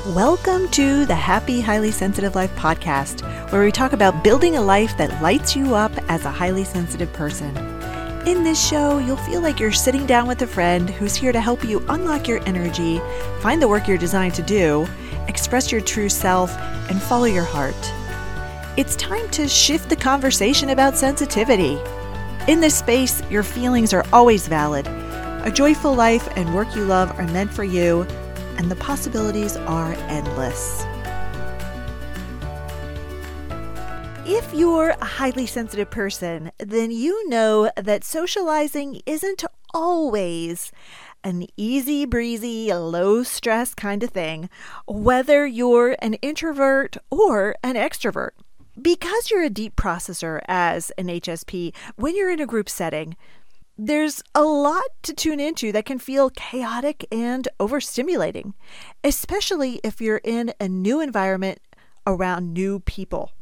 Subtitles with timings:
[0.00, 4.96] Welcome to the Happy Highly Sensitive Life podcast, where we talk about building a life
[4.96, 7.56] that lights you up as a highly sensitive person.
[8.26, 11.40] In this show, you'll feel like you're sitting down with a friend who's here to
[11.40, 13.00] help you unlock your energy,
[13.40, 14.88] find the work you're designed to do,
[15.28, 16.50] express your true self,
[16.90, 17.92] and follow your heart.
[18.76, 21.78] It's time to shift the conversation about sensitivity.
[22.48, 24.88] In this space, your feelings are always valid.
[24.88, 28.04] A joyful life and work you love are meant for you
[28.56, 30.84] and the possibilities are endless.
[34.24, 40.70] If you're a highly sensitive person, then you know that socializing isn't always
[41.24, 44.48] an easy breezy, low stress kind of thing,
[44.86, 48.30] whether you're an introvert or an extrovert.
[48.80, 53.16] Because you're a deep processor as an HSP, when you're in a group setting,
[53.78, 58.52] there's a lot to tune into that can feel chaotic and overstimulating,
[59.02, 61.58] especially if you're in a new environment
[62.06, 63.32] around new people.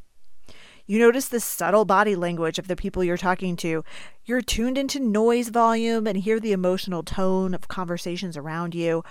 [0.86, 3.84] You notice the subtle body language of the people you're talking to.
[4.24, 9.04] You're tuned into noise volume and hear the emotional tone of conversations around you.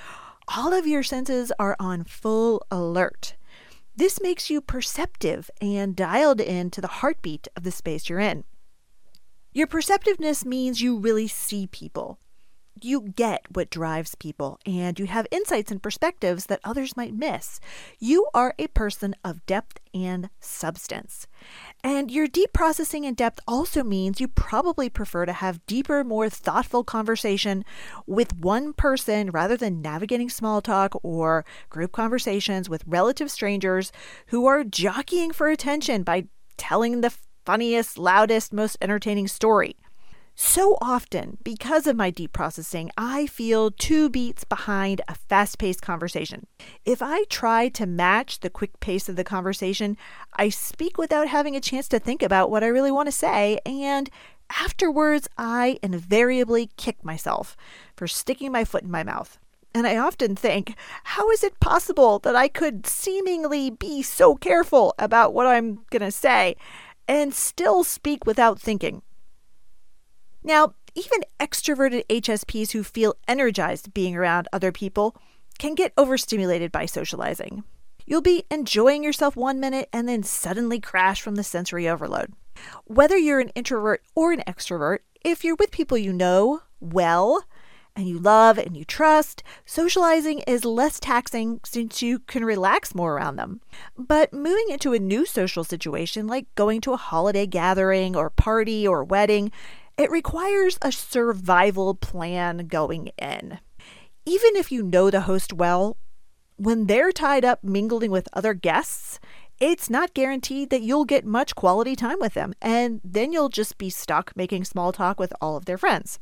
[0.57, 3.35] All of your senses are on full alert.
[3.95, 8.43] This makes you perceptive and dialed in to the heartbeat of the space you're in.
[9.51, 12.19] Your perceptiveness means you really see people.
[12.81, 17.59] You get what drives people, and you have insights and perspectives that others might miss.
[17.97, 21.25] You are a person of depth and substance.
[21.83, 26.29] And your deep processing and depth also means you probably prefer to have deeper, more
[26.29, 27.65] thoughtful conversation
[28.05, 33.91] with one person rather than navigating small talk or group conversations with relative strangers
[34.27, 37.13] who are jockeying for attention by telling the
[37.45, 39.75] funniest, loudest, most entertaining story.
[40.41, 45.81] So often, because of my deep processing, I feel two beats behind a fast paced
[45.81, 46.47] conversation.
[46.85, 49.97] If I try to match the quick pace of the conversation,
[50.37, 53.59] I speak without having a chance to think about what I really want to say,
[53.65, 54.09] and
[54.61, 57.57] afterwards, I invariably kick myself
[57.97, 59.37] for sticking my foot in my mouth.
[59.75, 64.95] And I often think, how is it possible that I could seemingly be so careful
[64.97, 66.55] about what I'm going to say
[67.09, 69.01] and still speak without thinking.
[70.43, 75.17] Now, even extroverted HSPs who feel energized being around other people
[75.57, 77.63] can get overstimulated by socializing.
[78.05, 82.33] You'll be enjoying yourself one minute and then suddenly crash from the sensory overload.
[82.85, 87.43] Whether you're an introvert or an extrovert, if you're with people you know well,
[87.95, 93.15] and you love and you trust, socializing is less taxing since you can relax more
[93.15, 93.61] around them.
[93.97, 98.87] But moving into a new social situation, like going to a holiday gathering or party
[98.87, 99.51] or wedding,
[99.97, 103.59] it requires a survival plan going in.
[104.25, 105.97] Even if you know the host well,
[106.55, 109.19] when they're tied up mingling with other guests,
[109.59, 113.77] it's not guaranteed that you'll get much quality time with them, and then you'll just
[113.77, 116.19] be stuck making small talk with all of their friends.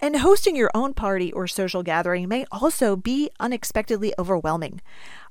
[0.00, 4.80] And hosting your own party or social gathering may also be unexpectedly overwhelming.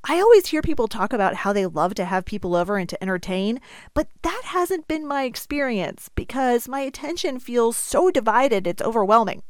[0.03, 3.01] I always hear people talk about how they love to have people over and to
[3.01, 3.59] entertain,
[3.93, 9.43] but that hasn't been my experience because my attention feels so divided it's overwhelming.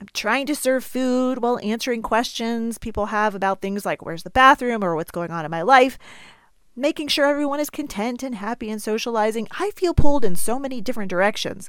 [0.00, 4.30] I'm trying to serve food while answering questions people have about things like where's the
[4.30, 5.96] bathroom or what's going on in my life.
[6.74, 10.80] Making sure everyone is content and happy and socializing, I feel pulled in so many
[10.80, 11.68] different directions.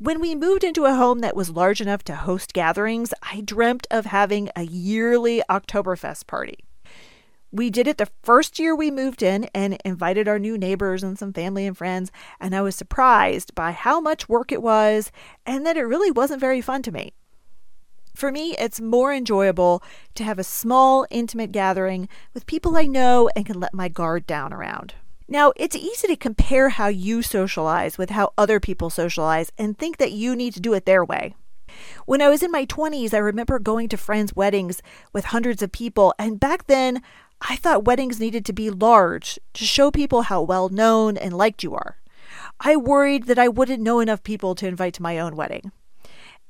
[0.00, 3.84] When we moved into a home that was large enough to host gatherings, I dreamt
[3.90, 6.60] of having a yearly Oktoberfest party.
[7.50, 11.18] We did it the first year we moved in and invited our new neighbors and
[11.18, 15.10] some family and friends, and I was surprised by how much work it was
[15.44, 17.12] and that it really wasn't very fun to me.
[18.14, 19.82] For me, it's more enjoyable
[20.14, 24.28] to have a small, intimate gathering with people I know and can let my guard
[24.28, 24.94] down around.
[25.30, 29.98] Now, it's easy to compare how you socialize with how other people socialize and think
[29.98, 31.34] that you need to do it their way.
[32.06, 34.80] When I was in my 20s, I remember going to friends' weddings
[35.12, 37.02] with hundreds of people, and back then,
[37.42, 41.62] I thought weddings needed to be large to show people how well known and liked
[41.62, 41.98] you are.
[42.58, 45.72] I worried that I wouldn't know enough people to invite to my own wedding.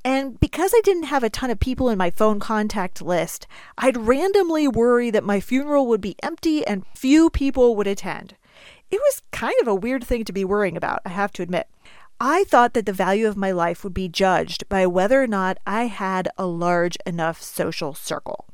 [0.05, 3.47] And because I didn't have a ton of people in my phone contact list,
[3.77, 8.37] I'd randomly worry that my funeral would be empty and few people would attend.
[8.91, 11.69] It was kind of a weird thing to be worrying about, I have to admit.
[12.21, 15.59] I thought that the value of my life would be judged by whether or not
[15.67, 18.47] I had a large enough social circle.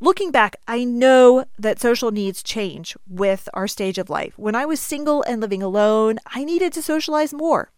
[0.00, 4.38] Looking back, I know that social needs change with our stage of life.
[4.38, 7.72] When I was single and living alone, I needed to socialize more.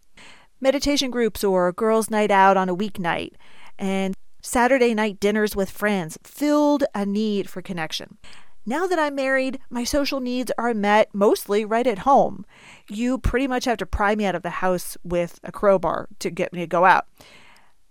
[0.60, 3.32] Meditation groups or girls' night out on a weeknight,
[3.78, 8.18] and Saturday night dinners with friends filled a need for connection.
[8.70, 12.46] Now that I'm married, my social needs are met mostly right at home.
[12.88, 16.30] You pretty much have to pry me out of the house with a crowbar to
[16.30, 17.08] get me to go out.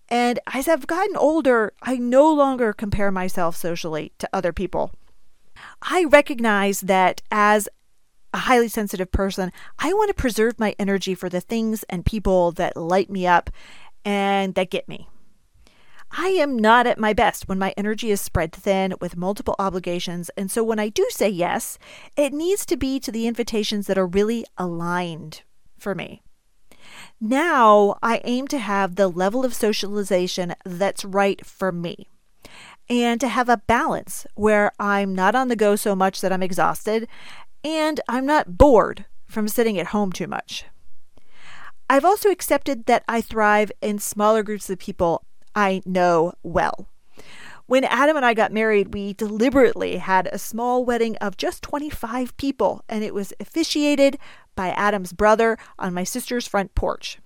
[0.07, 4.93] And as I've gotten older, I no longer compare myself socially to other people.
[5.81, 7.67] I recognize that as
[8.33, 12.53] a highly sensitive person, I want to preserve my energy for the things and people
[12.53, 13.49] that light me up
[14.05, 15.09] and that get me.
[16.11, 20.29] I am not at my best when my energy is spread thin with multiple obligations,
[20.35, 21.77] and so when I do say yes,
[22.15, 25.43] it needs to be to the invitations that are really aligned
[25.77, 26.21] for me.
[27.21, 32.07] Now I aim to have the level of socialization that's right for me
[32.89, 36.43] and to have a balance where I'm not on the go so much that I'm
[36.43, 37.07] exhausted
[37.63, 40.65] and I'm not bored from sitting at home too much.
[41.89, 46.87] I've also accepted that I thrive in smaller groups of people I know well.
[47.65, 52.35] When Adam and I got married, we deliberately had a small wedding of just 25
[52.35, 54.17] people, and it was officiated
[54.55, 57.19] by Adam's brother on my sister's front porch.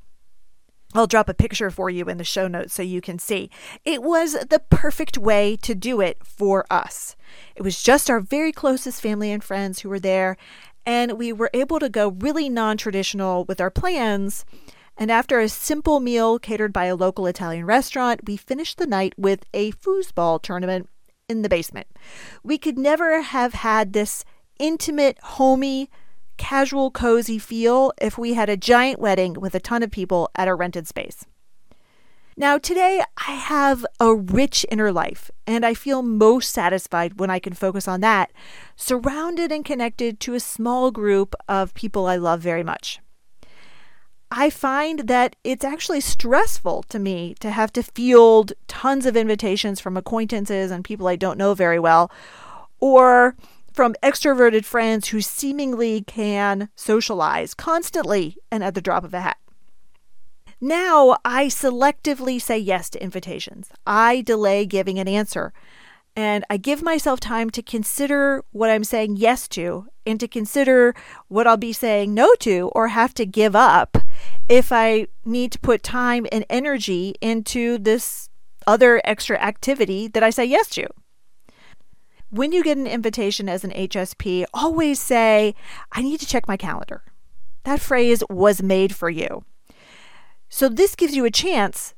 [0.94, 3.50] I'll drop a picture for you in the show notes so you can see.
[3.84, 7.16] It was the perfect way to do it for us.
[7.56, 10.38] It was just our very closest family and friends who were there,
[10.86, 14.46] and we were able to go really non traditional with our plans.
[14.98, 19.14] And after a simple meal catered by a local Italian restaurant, we finished the night
[19.18, 20.90] with a foosball tournament
[21.28, 21.88] in the basement.
[22.44, 24.24] We could never have had this
[24.60, 25.90] intimate, homey,
[26.38, 30.48] casual, cozy feel if we had a giant wedding with a ton of people at
[30.48, 31.26] a rented space.
[32.36, 37.38] Now, today I have a rich inner life, and I feel most satisfied when I
[37.38, 38.32] can focus on that,
[38.76, 43.00] surrounded and connected to a small group of people I love very much.
[44.36, 49.80] I find that it's actually stressful to me to have to field tons of invitations
[49.80, 52.12] from acquaintances and people I don't know very well,
[52.80, 53.36] or
[53.74, 59.38] from extroverted friends who seemingly can socialize constantly and at the drop of a hat.
[60.60, 63.70] Now I selectively say yes to invitations.
[63.86, 65.54] I delay giving an answer.
[66.16, 70.94] And I give myself time to consider what I'm saying yes to and to consider
[71.28, 73.98] what I'll be saying no to or have to give up
[74.50, 78.30] if I need to put time and energy into this
[78.68, 80.88] other extra activity that I say yes to.
[82.30, 85.54] When you get an invitation as an HSP, always say,
[85.92, 87.04] I need to check my calendar.
[87.64, 89.46] That phrase was made for you.
[90.50, 91.94] So, this gives you a chance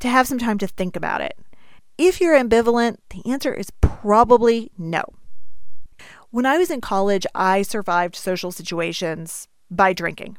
[0.00, 1.36] to have some time to think about it.
[1.98, 5.04] If you're ambivalent, the answer is probably no.
[6.32, 10.38] When I was in college, I survived social situations by drinking.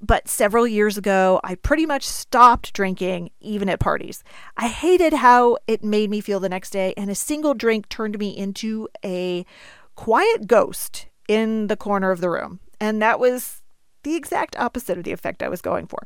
[0.00, 4.24] But several years ago, I pretty much stopped drinking, even at parties.
[4.56, 8.18] I hated how it made me feel the next day, and a single drink turned
[8.18, 9.44] me into a
[9.96, 12.60] quiet ghost in the corner of the room.
[12.80, 13.60] And that was
[14.02, 15.98] the exact opposite of the effect I was going for.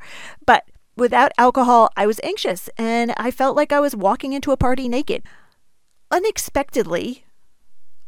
[0.45, 0.65] But
[0.97, 4.89] without alcohol, I was anxious and I felt like I was walking into a party
[4.89, 5.23] naked.
[6.11, 7.25] Unexpectedly,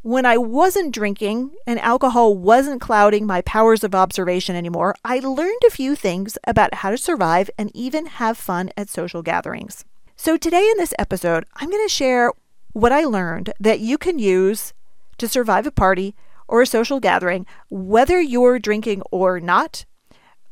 [0.03, 5.61] when I wasn't drinking and alcohol wasn't clouding my powers of observation anymore, I learned
[5.67, 9.85] a few things about how to survive and even have fun at social gatherings.
[10.17, 12.33] So, today in this episode, I'm going to share
[12.73, 14.73] what I learned that you can use
[15.19, 16.15] to survive a party
[16.49, 19.85] or a social gathering, whether you're drinking or not,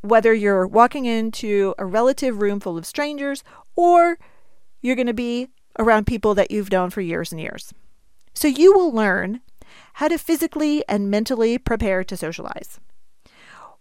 [0.03, 3.43] whether you're walking into a relative room full of strangers
[3.77, 4.19] or
[4.83, 7.73] you're going to be around people that you've known for years and years.
[8.39, 9.41] So you will learn
[9.95, 12.79] how to physically and mentally prepare to socialize.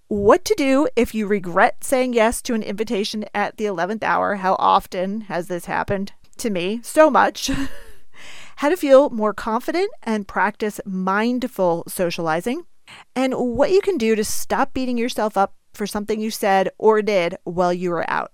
[0.08, 4.38] What to do if you regret saying yes to an invitation at the 11th hour.
[4.38, 6.80] How often has this happened to me?
[6.82, 7.52] So much.
[8.56, 12.64] how to feel more confident and practice mindful socializing.
[13.16, 17.04] And what you can do to stop beating yourself up for something you said or
[17.04, 18.32] did while you were out.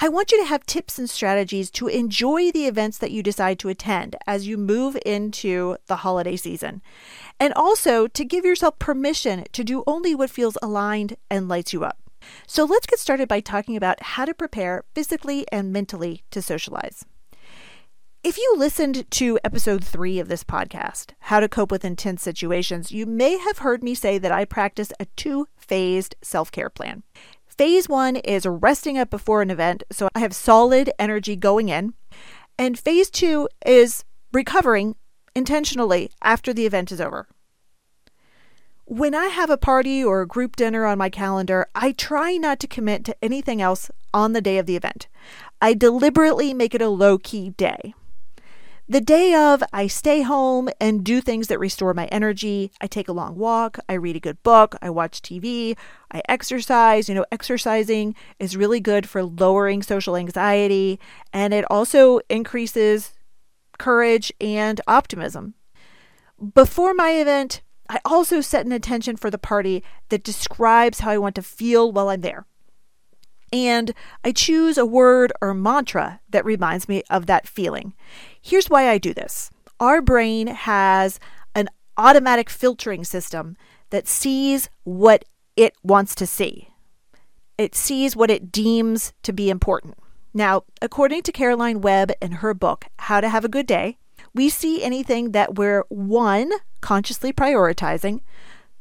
[0.00, 3.58] I want you to have tips and strategies to enjoy the events that you decide
[3.58, 6.82] to attend as you move into the holiday season,
[7.40, 11.82] and also to give yourself permission to do only what feels aligned and lights you
[11.82, 11.98] up.
[12.46, 17.04] So let's get started by talking about how to prepare physically and mentally to socialize.
[18.22, 22.92] If you listened to episode three of this podcast, How to Cope with Intense Situations,
[22.92, 27.02] you may have heard me say that I practice a two phased self care plan.
[27.58, 31.94] Phase one is resting up before an event, so I have solid energy going in.
[32.56, 34.94] And phase two is recovering
[35.34, 37.26] intentionally after the event is over.
[38.84, 42.60] When I have a party or a group dinner on my calendar, I try not
[42.60, 45.08] to commit to anything else on the day of the event.
[45.60, 47.92] I deliberately make it a low key day.
[48.90, 52.72] The day of, I stay home and do things that restore my energy.
[52.80, 55.76] I take a long walk, I read a good book, I watch TV,
[56.10, 57.06] I exercise.
[57.06, 60.98] You know, exercising is really good for lowering social anxiety
[61.34, 63.12] and it also increases
[63.78, 65.52] courage and optimism.
[66.54, 71.18] Before my event, I also set an intention for the party that describes how I
[71.18, 72.46] want to feel while I'm there.
[73.52, 77.94] And I choose a word or mantra that reminds me of that feeling.
[78.40, 79.50] Here's why I do this
[79.80, 81.20] our brain has
[81.54, 83.56] an automatic filtering system
[83.90, 85.24] that sees what
[85.56, 86.68] it wants to see,
[87.56, 89.96] it sees what it deems to be important.
[90.34, 93.98] Now, according to Caroline Webb in her book, How to Have a Good Day,
[94.34, 98.20] we see anything that we're one, consciously prioritizing,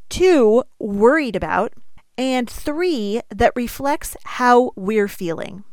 [0.09, 1.74] two, worried about,
[2.17, 5.63] and three, that reflects how we're feeling.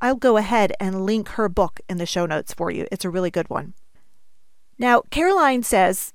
[0.00, 2.86] I'll go ahead and link her book in the show notes for you.
[2.92, 3.74] It's a really good one.
[4.78, 6.12] Now, Caroline says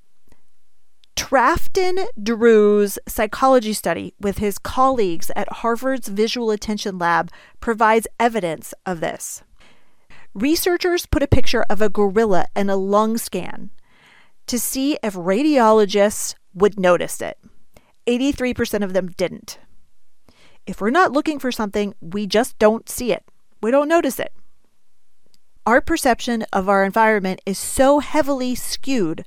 [1.16, 9.00] Trafton Drew's psychology study with his colleagues at Harvard's Visual Attention Lab provides evidence of
[9.00, 9.44] this.
[10.34, 13.70] Researchers put a picture of a gorilla in a lung scan
[14.48, 17.38] to see if radiologists would notice it.
[18.08, 19.60] 83% of them didn't.
[20.66, 23.24] If we're not looking for something, we just don't see it.
[23.62, 24.34] We don't notice it.
[25.66, 29.26] Our perception of our environment is so heavily skewed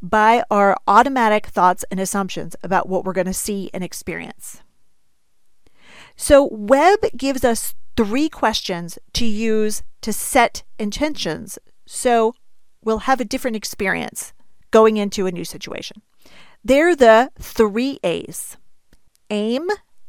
[0.00, 4.62] by our automatic thoughts and assumptions about what we're going to see and experience.
[6.16, 12.34] So, Webb gives us three questions to use to set intentions so
[12.82, 14.32] we'll have a different experience
[14.70, 16.02] going into a new situation.
[16.66, 18.56] They're the three A's
[19.28, 19.68] aim,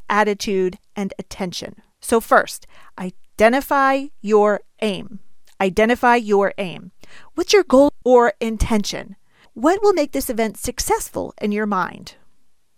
[0.10, 1.82] attitude, and attention.
[2.00, 2.66] So, first,
[2.98, 5.20] identify your aim.
[5.60, 6.92] Identify your aim.
[7.34, 9.18] What's your goal or intention?
[9.54, 12.16] What will make this event successful in your mind?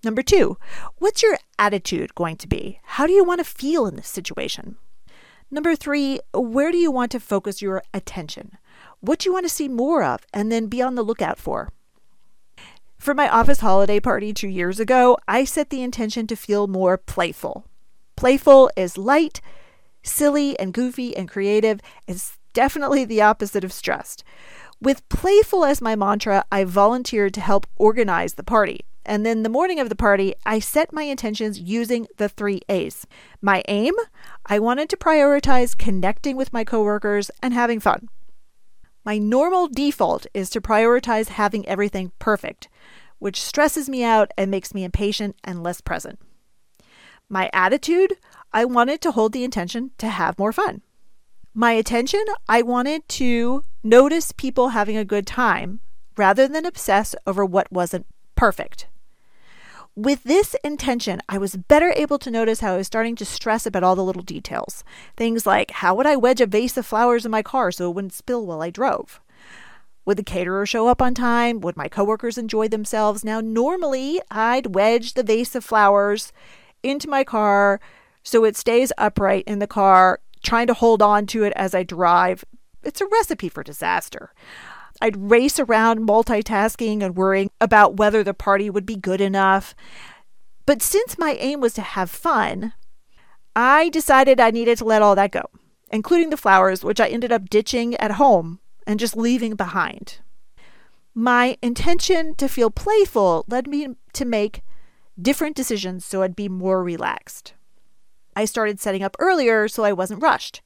[0.03, 0.57] Number two,
[0.97, 2.79] what's your attitude going to be?
[2.83, 4.77] How do you want to feel in this situation?
[5.51, 8.57] Number three, where do you want to focus your attention?
[9.01, 11.69] What do you want to see more of and then be on the lookout for?
[12.97, 16.97] For my office holiday party two years ago, I set the intention to feel more
[16.97, 17.65] playful.
[18.15, 19.39] Playful is light,
[20.03, 21.79] silly, and goofy and creative.
[22.07, 24.23] It's definitely the opposite of stressed.
[24.81, 28.81] With playful as my mantra, I volunteered to help organize the party.
[29.05, 33.07] And then the morning of the party, I set my intentions using the three A's.
[33.41, 33.93] My aim
[34.45, 38.09] I wanted to prioritize connecting with my coworkers and having fun.
[39.05, 42.67] My normal default is to prioritize having everything perfect,
[43.19, 46.19] which stresses me out and makes me impatient and less present.
[47.29, 48.17] My attitude,
[48.53, 50.81] I wanted to hold the intention to have more fun.
[51.53, 55.79] My attention, I wanted to notice people having a good time
[56.15, 58.05] rather than obsess over what wasn't
[58.35, 58.87] perfect.
[59.95, 63.65] With this intention, I was better able to notice how I was starting to stress
[63.65, 64.83] about all the little details.
[65.15, 67.95] Things like how would I wedge a vase of flowers in my car so it
[67.95, 69.19] wouldn't spill while I drove?
[70.07, 71.59] Would the caterer show up on time?
[71.59, 73.25] Would my coworkers enjoy themselves?
[73.25, 76.31] Now, normally I'd wedge the vase of flowers
[76.81, 77.81] into my car
[78.23, 81.83] so it stays upright in the car, trying to hold on to it as I
[81.83, 82.45] drive.
[82.83, 84.33] It's a recipe for disaster.
[85.01, 89.75] I'd race around multitasking and worrying about whether the party would be good enough.
[90.65, 92.71] But since my aim was to have fun,
[93.57, 95.43] I decided I needed to let all that go,
[95.91, 100.19] including the flowers, which I ended up ditching at home and just leaving behind.
[101.13, 104.61] My intention to feel playful led me to make
[105.21, 107.53] different decisions so I'd be more relaxed.
[108.35, 110.61] I started setting up earlier so I wasn't rushed.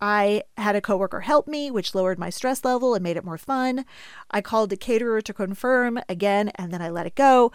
[0.00, 3.38] I had a coworker help me, which lowered my stress level and made it more
[3.38, 3.84] fun.
[4.30, 7.50] I called the caterer to confirm again, and then I let it go.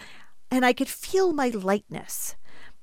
[0.51, 2.35] And I could feel my lightness.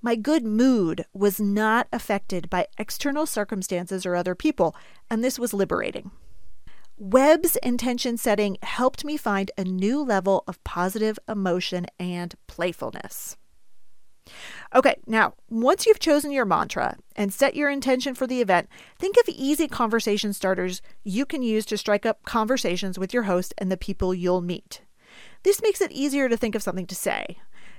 [0.02, 4.74] My good mood was not affected by external circumstances or other people,
[5.10, 6.10] and this was liberating.
[7.02, 13.38] Webb's intention setting helped me find a new level of positive emotion and playfulness.
[14.74, 19.16] Okay, now, once you've chosen your mantra and set your intention for the event, think
[19.16, 23.72] of easy conversation starters you can use to strike up conversations with your host and
[23.72, 24.82] the people you'll meet.
[25.42, 27.38] This makes it easier to think of something to say.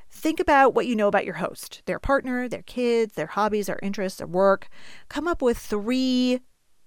[0.10, 3.80] Think about what you know about your host, their partner, their kids, their hobbies, their
[3.84, 4.68] interests, their work.
[5.10, 6.40] Come up with three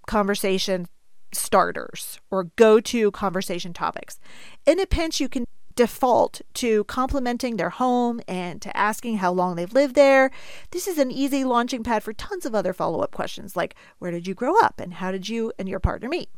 [0.09, 0.89] conversation
[1.35, 4.19] starters or go to conversation topics.
[4.67, 9.57] In a pinch, you can default to complimenting their home and to asking how long
[9.57, 10.31] they've lived there.
[10.71, 14.11] This is an easy launching pad for tons of other follow up questions like where
[14.11, 16.29] did you grow up and how did you and your partner meet?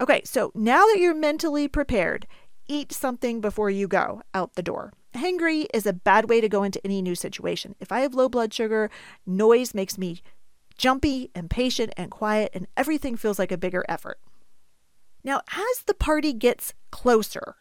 [0.00, 2.26] Okay, so now that you're mentally prepared,
[2.66, 4.92] eat something before you go out the door.
[5.14, 7.74] Hangry is a bad way to go into any new situation.
[7.80, 8.90] If I have low blood sugar,
[9.26, 10.22] noise makes me
[10.80, 14.18] jumpy, impatient, and quiet, and everything feels like a bigger effort.
[15.22, 17.56] Now, as the party gets closer,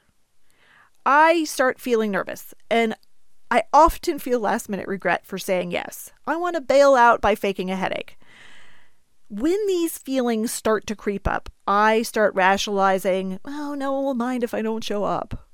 [1.05, 2.95] I start feeling nervous and
[3.51, 6.13] I often feel last minute regret for saying yes.
[6.25, 8.17] I want to bail out by faking a headache.
[9.27, 14.45] When these feelings start to creep up, I start rationalizing, oh, no one will mind
[14.45, 15.49] if I don't show up.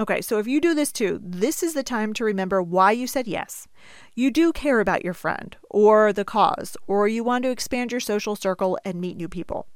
[0.00, 3.06] Okay, so if you do this too, this is the time to remember why you
[3.06, 3.68] said yes.
[4.14, 8.00] You do care about your friend or the cause, or you want to expand your
[8.00, 9.66] social circle and meet new people.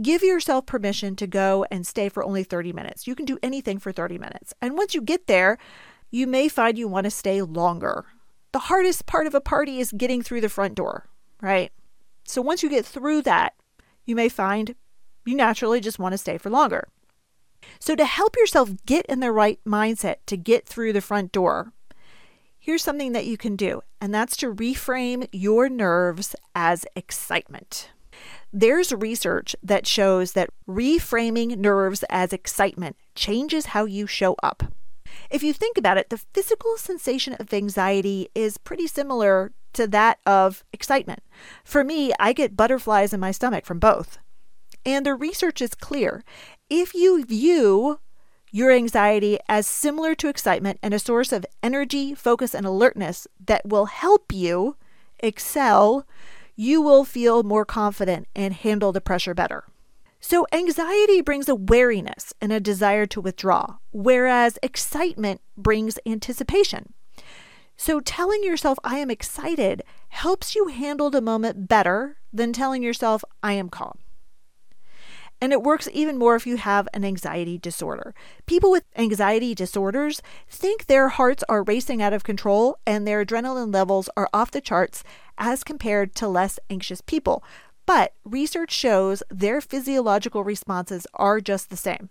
[0.00, 3.08] Give yourself permission to go and stay for only 30 minutes.
[3.08, 4.54] You can do anything for 30 minutes.
[4.62, 5.58] And once you get there,
[6.12, 8.04] you may find you want to stay longer.
[8.52, 11.08] The hardest part of a party is getting through the front door,
[11.40, 11.72] right?
[12.22, 13.54] So once you get through that,
[14.06, 14.76] you may find
[15.24, 16.86] you naturally just want to stay for longer.
[17.78, 21.72] So, to help yourself get in the right mindset to get through the front door,
[22.58, 27.90] here's something that you can do, and that's to reframe your nerves as excitement.
[28.52, 34.64] There's research that shows that reframing nerves as excitement changes how you show up.
[35.30, 40.18] If you think about it, the physical sensation of anxiety is pretty similar to that
[40.26, 41.20] of excitement.
[41.64, 44.18] For me, I get butterflies in my stomach from both.
[44.84, 46.24] And the research is clear.
[46.68, 48.00] If you view
[48.50, 53.66] your anxiety as similar to excitement and a source of energy, focus, and alertness that
[53.66, 54.76] will help you
[55.20, 56.06] excel,
[56.54, 59.64] you will feel more confident and handle the pressure better.
[60.20, 66.92] So, anxiety brings a wariness and a desire to withdraw, whereas excitement brings anticipation.
[67.76, 73.24] So, telling yourself, I am excited, helps you handle the moment better than telling yourself,
[73.42, 73.98] I am calm.
[75.42, 78.14] And it works even more if you have an anxiety disorder.
[78.46, 83.74] People with anxiety disorders think their hearts are racing out of control and their adrenaline
[83.74, 85.02] levels are off the charts
[85.36, 87.42] as compared to less anxious people.
[87.86, 92.08] But research shows their physiological responses are just the same.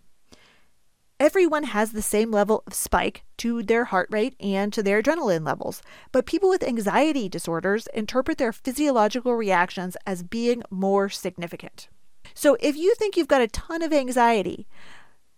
[1.17, 5.45] Everyone has the same level of spike to their heart rate and to their adrenaline
[5.45, 11.87] levels, but people with anxiety disorders interpret their physiological reactions as being more significant.
[12.33, 14.67] So if you think you've got a ton of anxiety,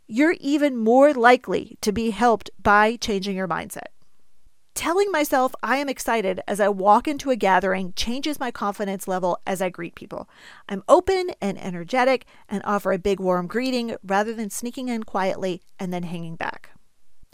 [0.07, 3.87] you're even more likely to be helped by changing your mindset.
[4.75, 9.39] Telling myself I am excited as I walk into a gathering changes my confidence level
[9.45, 10.27] as I greet people.
[10.67, 15.61] I'm open and energetic and offer a big warm greeting rather than sneaking in quietly
[15.79, 16.71] and then hanging back.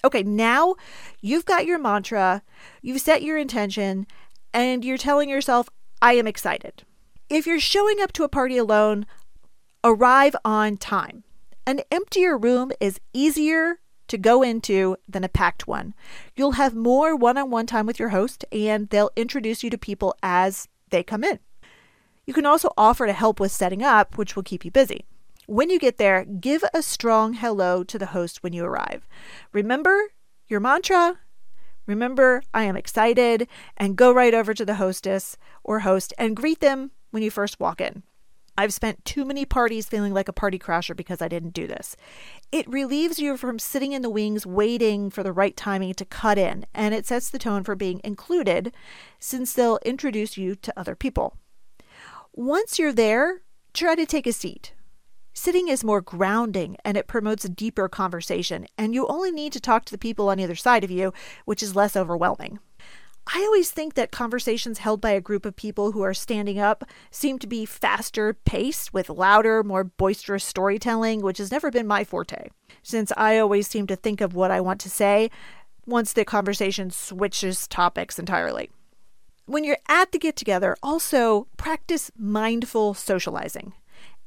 [0.04, 0.76] Okay, now
[1.22, 2.41] you've got your mantra,
[2.82, 4.06] you've set your intention,
[4.54, 5.69] and you're telling yourself,
[6.02, 6.84] I am excited.
[7.30, 9.06] If you're showing up to a party alone,
[9.82, 11.24] Arrive on time.
[11.65, 15.94] An emptier room is easier to go into than a packed one.
[16.36, 19.78] You'll have more one on one time with your host, and they'll introduce you to
[19.78, 21.39] people as they come in.
[22.26, 25.06] You can also offer to help with setting up, which will keep you busy.
[25.48, 29.08] When you get there, give a strong hello to the host when you arrive.
[29.54, 29.98] Remember
[30.50, 31.20] your mantra.
[31.86, 36.60] Remember, I am excited, and go right over to the hostess or host and greet
[36.60, 38.04] them when you first walk in.
[38.60, 41.95] I've spent too many parties feeling like a party crasher because I didn't do this.
[42.52, 46.38] It relieves you from sitting in the wings waiting for the right timing to cut
[46.38, 48.74] in, and it sets the tone for being included
[49.17, 51.38] since they'll introduce you to other people.
[52.34, 53.43] Once you're there,
[53.74, 54.74] try to take a seat.
[55.34, 59.62] Sitting is more grounding and it promotes a deeper conversation, and you only need to
[59.62, 61.13] talk to the people on either side of you,
[61.45, 62.60] which is less overwhelming.
[63.32, 66.84] I always think that conversations held by a group of people who are standing up
[67.12, 72.04] seem to be faster paced with louder, more boisterous storytelling, which has never been my
[72.04, 72.50] forte,
[72.82, 75.30] since I always seem to think of what I want to say
[75.86, 78.72] once the conversation switches topics entirely.
[79.46, 83.74] When you're at the get together, also practice mindful socializing.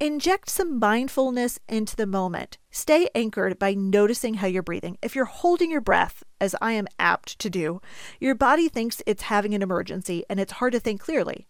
[0.03, 2.59] Inject some mindfulness into the moment.
[2.73, 4.99] Stay anchored by noticing how you're breathing.
[5.01, 7.81] If you're holding your breath, as I am apt to do,
[8.19, 11.47] your body thinks it's having an emergency and it's hard to think clearly.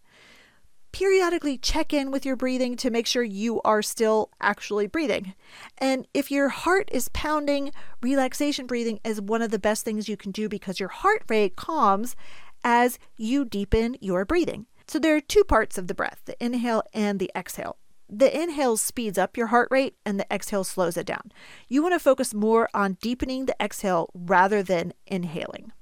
[0.93, 5.33] Periodically check in with your breathing to make sure you are still actually breathing.
[5.79, 10.19] And if your heart is pounding, relaxation breathing is one of the best things you
[10.19, 12.17] can do because your heart rate calms
[12.63, 14.67] as you deepen your breathing.
[14.87, 17.79] So there are two parts of the breath the inhale and the exhale
[18.15, 21.33] The inhale speeds up your heart rate and the exhale slows it down.
[21.67, 25.73] You want to focus more on deepening the exhale rather than inhaling.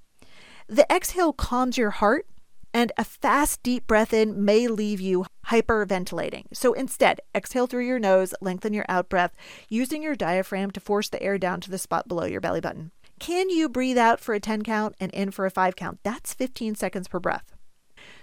[0.68, 2.26] The exhale calms your heart,
[2.72, 6.44] and a fast, deep breath in may leave you hyperventilating.
[6.52, 9.34] So instead, exhale through your nose, lengthen your out breath,
[9.68, 12.92] using your diaphragm to force the air down to the spot below your belly button.
[13.18, 15.98] Can you breathe out for a 10 count and in for a 5 count?
[16.04, 17.56] That's 15 seconds per breath.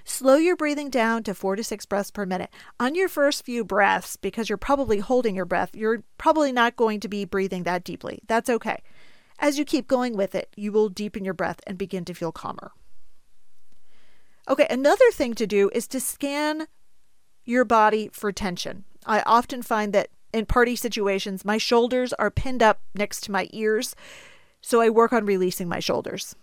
[0.09, 2.49] Slow your breathing down to four to six breaths per minute.
[2.79, 7.01] On your first few breaths, because you're probably holding your breath, you're probably not going
[7.01, 8.19] to be breathing that deeply.
[8.25, 8.81] That's okay.
[9.37, 12.31] As you keep going with it, you will deepen your breath and begin to feel
[12.31, 12.71] calmer.
[14.47, 16.67] Okay, another thing to do is to scan
[17.43, 18.85] your body for tension.
[19.05, 23.49] I often find that in party situations, my shoulders are pinned up next to my
[23.51, 23.93] ears,
[24.61, 26.33] so I work on releasing my shoulders.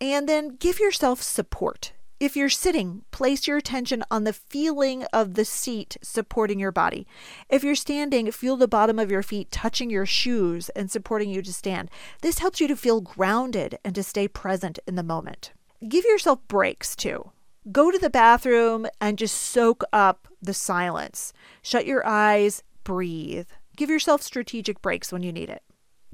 [0.00, 1.92] And then give yourself support.
[2.22, 7.04] If you're sitting, place your attention on the feeling of the seat supporting your body.
[7.48, 11.42] If you're standing, feel the bottom of your feet touching your shoes and supporting you
[11.42, 11.90] to stand.
[12.20, 15.50] This helps you to feel grounded and to stay present in the moment.
[15.88, 17.32] Give yourself breaks too.
[17.72, 21.32] Go to the bathroom and just soak up the silence.
[21.60, 23.48] Shut your eyes, breathe.
[23.76, 25.64] Give yourself strategic breaks when you need it.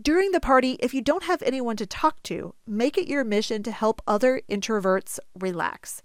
[0.01, 3.65] During the party, if you don't have anyone to talk to, make it your mission
[3.65, 6.03] to help other introverts relax.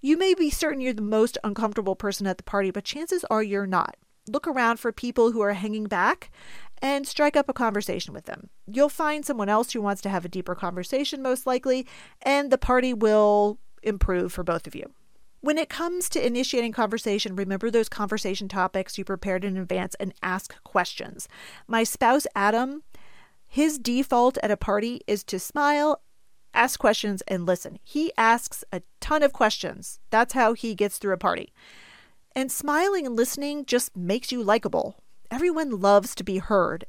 [0.00, 3.42] You may be certain you're the most uncomfortable person at the party, but chances are
[3.42, 3.96] you're not.
[4.28, 6.32] Look around for people who are hanging back
[6.82, 8.50] and strike up a conversation with them.
[8.66, 11.86] You'll find someone else who wants to have a deeper conversation, most likely,
[12.22, 14.92] and the party will improve for both of you.
[15.40, 20.12] When it comes to initiating conversation, remember those conversation topics you prepared in advance and
[20.20, 21.28] ask questions.
[21.68, 22.82] My spouse, Adam,
[23.48, 26.02] his default at a party is to smile,
[26.52, 27.78] ask questions, and listen.
[27.82, 30.00] He asks a ton of questions.
[30.10, 31.52] That's how he gets through a party.
[32.36, 35.02] And smiling and listening just makes you likable.
[35.30, 36.84] Everyone loves to be heard.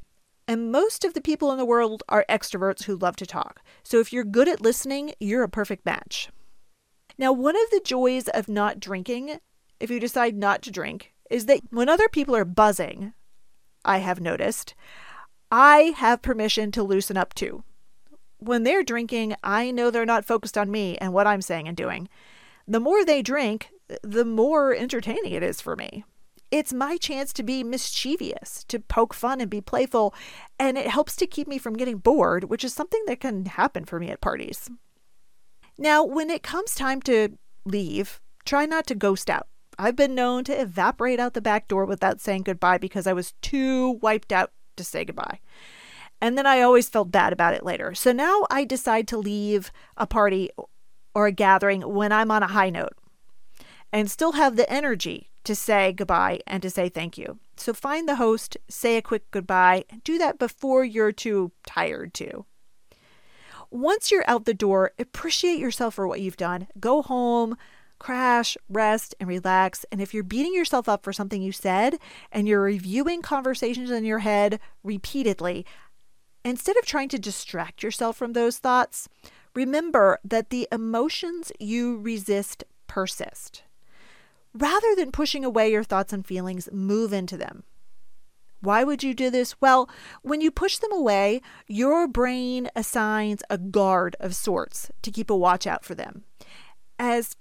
[0.47, 3.61] And most of the people in the world are extroverts who love to talk.
[3.83, 6.29] So if you're good at listening, you're a perfect match.
[7.17, 9.39] Now, one of the joys of not drinking,
[9.79, 13.13] if you decide not to drink, is that when other people are buzzing,
[13.85, 14.73] I have noticed,
[15.51, 17.63] I have permission to loosen up too.
[18.37, 21.75] When they're drinking, I know they're not focused on me and what I'm saying and
[21.75, 22.07] doing.
[22.67, 23.69] The more they drink,
[24.03, 26.05] the more entertaining it is for me.
[26.51, 30.15] It's my chance to be mischievous, to poke fun and be playful,
[30.57, 33.85] and it helps to keep me from getting bored, which is something that can happen
[33.85, 34.69] for me at parties.
[35.77, 39.47] Now, when it comes time to leave, try not to ghost out.
[39.77, 43.33] I've been known to evaporate out the back door without saying goodbye because I was
[43.41, 45.39] too wiped out to say goodbye.
[46.21, 47.93] And then I always felt bad about it later.
[47.93, 50.49] So now I decide to leave a party
[51.13, 52.97] or a gathering when I'm on a high note
[53.93, 57.39] and still have the energy to say goodbye and to say thank you.
[57.57, 62.45] So find the host, say a quick goodbye, do that before you're too tired to.
[63.71, 66.67] Once you're out the door, appreciate yourself for what you've done.
[66.79, 67.55] Go home,
[67.99, 69.85] crash, rest, and relax.
[69.91, 71.99] And if you're beating yourself up for something you said
[72.31, 75.65] and you're reviewing conversations in your head repeatedly,
[76.43, 79.07] instead of trying to distract yourself from those thoughts,
[79.53, 83.63] remember that the emotions you resist persist.
[84.53, 87.63] Rather than pushing away your thoughts and feelings, move into them.
[88.61, 89.55] Why would you do this?
[89.61, 89.89] Well,
[90.21, 95.35] when you push them away, your brain assigns a guard of sorts to keep a
[95.35, 96.23] watch out for them.
[96.97, 97.37] As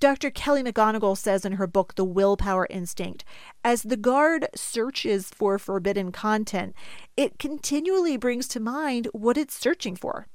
[0.00, 0.30] Dr.
[0.30, 3.24] Kelly McGonigal says in her book, The Willpower Instinct,
[3.62, 6.74] as the guard searches for forbidden content,
[7.16, 10.26] it continually brings to mind what it's searching for.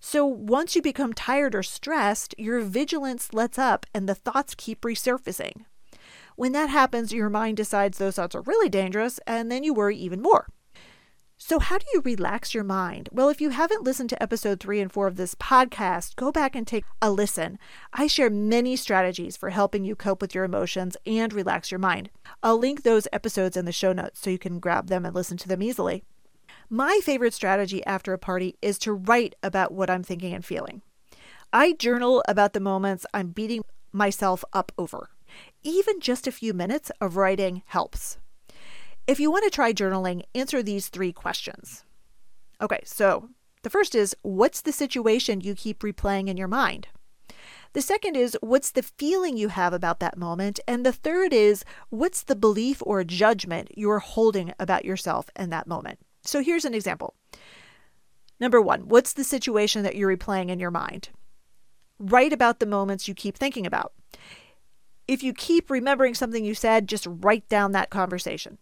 [0.00, 4.80] So once you become tired or stressed, your vigilance lets up and the thoughts keep
[4.82, 5.64] resurfacing.
[6.36, 9.96] When that happens, your mind decides those thoughts are really dangerous, and then you worry
[9.96, 10.46] even more.
[11.40, 13.08] So, how do you relax your mind?
[13.12, 16.56] Well, if you haven't listened to episode three and four of this podcast, go back
[16.56, 17.60] and take a listen.
[17.92, 22.10] I share many strategies for helping you cope with your emotions and relax your mind.
[22.42, 25.36] I'll link those episodes in the show notes so you can grab them and listen
[25.36, 26.02] to them easily.
[26.68, 30.82] My favorite strategy after a party is to write about what I'm thinking and feeling.
[31.52, 35.10] I journal about the moments I'm beating myself up over.
[35.62, 38.18] Even just a few minutes of writing helps.
[39.08, 41.82] If you want to try journaling, answer these three questions.
[42.60, 43.30] Okay, so
[43.62, 46.88] the first is what's the situation you keep replaying in your mind?
[47.72, 50.60] The second is what's the feeling you have about that moment?
[50.68, 55.66] And the third is what's the belief or judgment you're holding about yourself in that
[55.66, 56.00] moment?
[56.22, 57.14] So here's an example.
[58.38, 61.08] Number one, what's the situation that you're replaying in your mind?
[61.98, 63.94] Write about the moments you keep thinking about.
[65.08, 68.58] if you keep remembering something you said, just write down that conversation.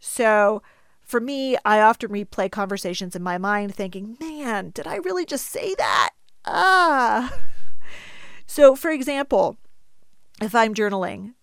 [0.00, 0.62] So,
[1.02, 5.46] for me, I often replay conversations in my mind thinking, man, did I really just
[5.46, 6.10] say that?
[6.44, 7.32] Ah.
[8.46, 9.58] So, for example,
[10.42, 11.34] if I'm journaling,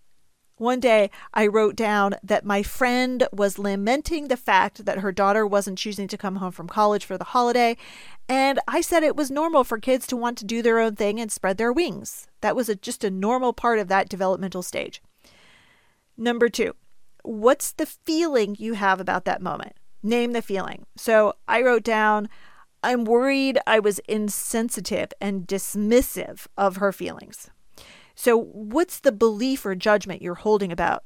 [0.58, 5.46] one day I wrote down that my friend was lamenting the fact that her daughter
[5.46, 7.78] wasn't choosing to come home from college for the holiday.
[8.28, 11.20] And I said it was normal for kids to want to do their own thing
[11.20, 12.28] and spread their wings.
[12.42, 15.02] That was a, just a normal part of that developmental stage.
[16.18, 16.74] Number two,
[17.28, 19.74] what's the feeling you have about that moment?
[20.02, 20.86] Name the feeling.
[20.96, 22.30] So I wrote down,
[22.84, 27.50] I'm worried I was insensitive and dismissive of her feelings.
[28.16, 31.04] So, what's the belief or judgment you're holding about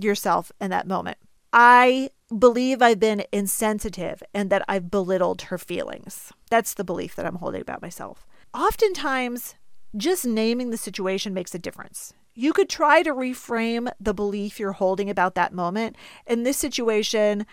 [0.00, 1.16] yourself in that moment?
[1.52, 6.32] I believe I've been insensitive and that I've belittled her feelings.
[6.50, 8.26] That's the belief that I'm holding about myself.
[8.52, 9.54] Oftentimes,
[9.96, 12.12] just naming the situation makes a difference.
[12.40, 15.94] You could try to reframe the belief you're holding about that moment.
[16.26, 17.44] In this situation,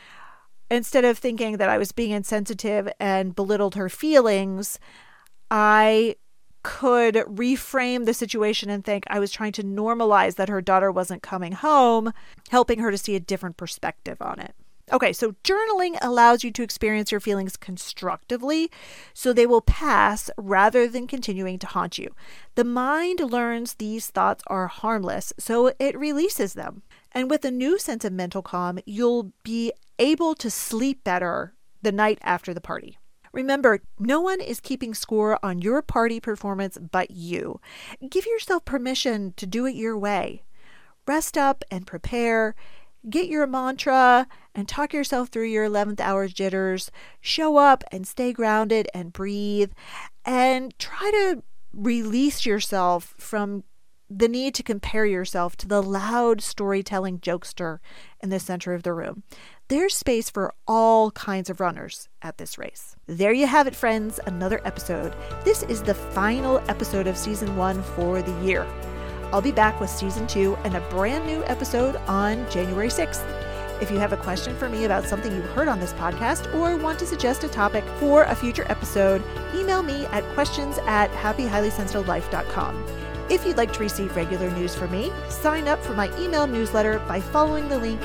[0.71, 4.79] instead of thinking that I was being insensitive and belittled her feelings,
[5.51, 6.15] I
[6.63, 11.21] could reframe the situation and think I was trying to normalize that her daughter wasn't
[11.21, 12.13] coming home,
[12.47, 14.55] helping her to see a different perspective on it.
[14.89, 18.71] Okay, so journaling allows you to experience your feelings constructively
[19.13, 22.15] so they will pass rather than continuing to haunt you.
[22.55, 26.83] The mind learns these thoughts are harmless, so it releases them.
[27.11, 31.91] And with a new sense of mental calm, you'll be able to sleep better the
[31.91, 32.97] night after the party.
[33.33, 37.59] Remember, no one is keeping score on your party performance but you.
[38.09, 40.43] Give yourself permission to do it your way.
[41.05, 42.55] Rest up and prepare.
[43.09, 46.91] Get your mantra and talk yourself through your 11th hour jitters.
[47.21, 49.71] Show up and stay grounded and breathe.
[50.25, 53.63] And try to release yourself from
[54.09, 57.79] the need to compare yourself to the loud storytelling jokester
[58.21, 59.23] in the center of the room.
[59.67, 62.95] There's space for all kinds of runners at this race.
[63.05, 65.13] There you have it, friends, another episode.
[65.43, 68.65] This is the final episode of season one for the year.
[69.31, 73.25] I'll be back with season two and a brand new episode on January 6th.
[73.81, 76.77] If you have a question for me about something you heard on this podcast or
[76.77, 79.21] want to suggest a topic for a future episode,
[79.53, 82.85] email me at questions at happyhighlysensitivelife.com.
[83.29, 86.99] If you'd like to receive regular news from me, sign up for my email newsletter
[87.07, 88.01] by following the link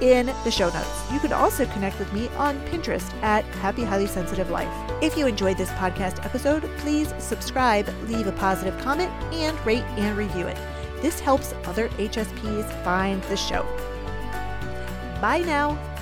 [0.00, 1.12] in the show notes.
[1.12, 4.72] You can also connect with me on Pinterest at Happy Highly Sensitive Life.
[5.02, 10.16] If you enjoyed this podcast episode, please subscribe, leave a positive comment, and rate and
[10.16, 10.58] review it.
[11.02, 13.62] This helps other HSPs find the show.
[15.20, 15.93] Bye now.